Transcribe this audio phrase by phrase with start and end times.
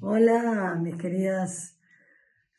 [0.00, 1.76] Hola, mis queridas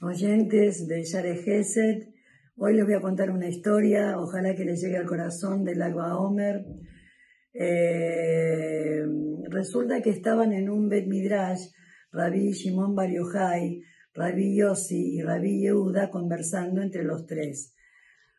[0.02, 2.14] oyentes de Yare Geset.
[2.56, 6.20] Hoy les voy a contar una historia, ojalá que les llegue al corazón del Agua
[6.20, 6.66] Omer.
[7.54, 9.02] Eh,
[9.50, 11.70] resulta que estaban en un Bet Midrash,
[12.12, 13.10] Rabbi Shimon Bar
[14.14, 17.74] Rabbi Yossi y Rabbi Yehuda conversando entre los tres.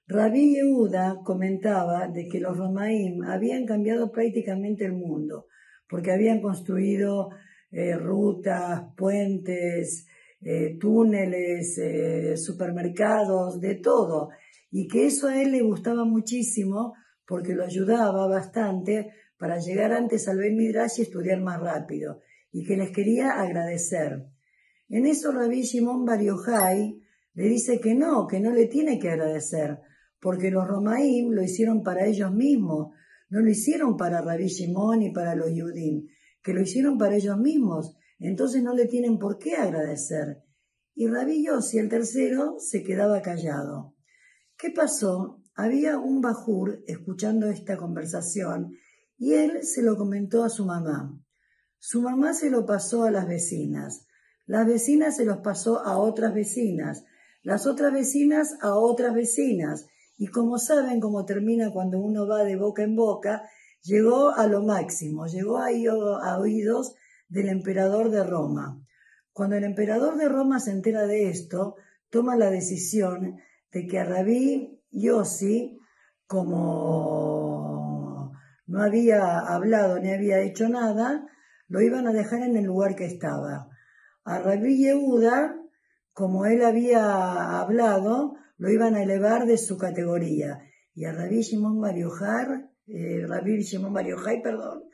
[0.06, 5.46] Rabbi Yehuda comentaba de que los Romaim habían cambiado prácticamente el mundo,
[5.88, 7.30] porque habían construido
[7.70, 10.06] eh, rutas, puentes,
[10.42, 14.28] eh, túneles, eh, supermercados, de todo,
[14.70, 16.92] y que eso a él le gustaba muchísimo
[17.26, 22.20] porque lo ayudaba bastante para llegar antes al Ben Midrash y estudiar más rápido,
[22.52, 24.26] y que les quería agradecer.
[24.90, 29.78] En eso Rabbi Shimon Bar le dice que no, que no le tiene que agradecer,
[30.24, 32.94] porque los Romaim lo hicieron para ellos mismos,
[33.28, 36.06] no lo hicieron para Rabbi Shimon y para los Yudim,
[36.42, 40.42] que lo hicieron para ellos mismos, entonces no le tienen por qué agradecer.
[40.94, 43.96] Y Rabbi Yossi, el tercero, se quedaba callado.
[44.56, 45.42] ¿Qué pasó?
[45.54, 48.78] Había un bajur escuchando esta conversación
[49.18, 51.20] y él se lo comentó a su mamá.
[51.78, 54.06] Su mamá se lo pasó a las vecinas.
[54.46, 57.04] Las vecinas se los pasó a otras vecinas.
[57.42, 59.86] Las otras vecinas a otras vecinas.
[60.16, 63.42] Y como saben cómo termina cuando uno va de boca en boca,
[63.82, 66.94] llegó a lo máximo, llegó a, a oídos
[67.28, 68.80] del emperador de Roma.
[69.32, 71.76] Cuando el emperador de Roma se entera de esto,
[72.08, 73.40] toma la decisión
[73.72, 75.78] de que a Rabí Yossi,
[76.26, 78.32] como
[78.66, 81.26] no había hablado ni había hecho nada,
[81.66, 83.68] lo iban a dejar en el lugar que estaba.
[84.24, 85.56] A Rabí Yehuda,
[86.12, 90.58] como él había hablado, lo iban a elevar de su categoría.
[90.94, 93.92] Y a Rabí Shimon Mariojar, eh, Rabí Shimon
[94.42, 94.84] perdón,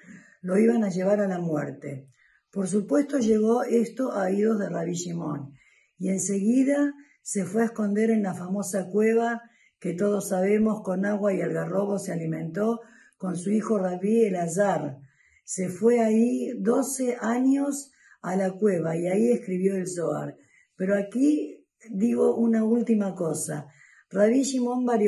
[0.41, 2.09] lo iban a llevar a la muerte.
[2.51, 5.55] Por supuesto llegó esto a oídos de Rabí Shimon
[5.99, 9.41] y enseguida se fue a esconder en la famosa cueva
[9.79, 12.81] que todos sabemos con agua y algarrobo se alimentó
[13.19, 14.99] con su hijo Rabí Elazar.
[15.45, 20.37] Se fue ahí 12 años a la cueva y ahí escribió el Zohar.
[20.75, 23.67] Pero aquí digo una última cosa.
[24.11, 25.01] Rabí Shimon Bar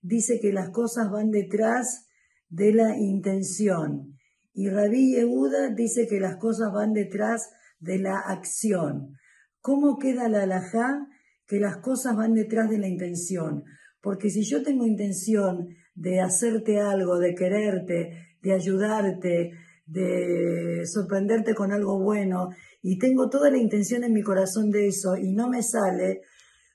[0.00, 2.06] dice que las cosas van detrás
[2.48, 4.14] de la intención
[4.56, 7.50] y Rabí Yehuda dice que las cosas van detrás
[7.80, 9.18] de la acción.
[9.60, 11.08] ¿Cómo queda la alajá?
[11.46, 13.64] Que las cosas van detrás de la intención.
[14.00, 19.52] Porque si yo tengo intención de hacerte algo, de quererte, de ayudarte,
[19.86, 22.50] de sorprenderte con algo bueno,
[22.82, 26.22] y tengo toda la intención en mi corazón de eso y no me sale,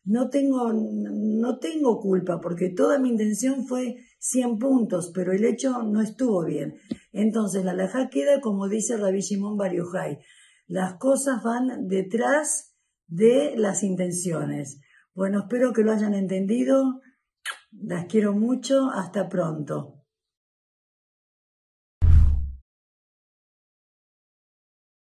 [0.04, 5.84] no tengo, no tengo culpa, porque toda mi intención fue 100 puntos, pero el hecho
[5.84, 6.76] no estuvo bien.
[7.12, 9.74] Entonces la alajá queda como dice Rabbi Shimon Bar
[10.68, 12.76] Las cosas van detrás
[13.08, 14.82] de las intenciones.
[15.14, 17.02] Bueno, espero que lo hayan entendido.
[17.72, 18.90] Las quiero mucho.
[18.90, 19.99] Hasta pronto.